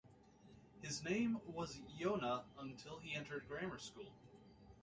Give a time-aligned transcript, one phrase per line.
[0.81, 4.11] His name was "Yonah" until he entered grammar school.